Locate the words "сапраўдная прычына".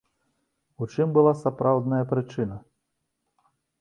1.43-2.57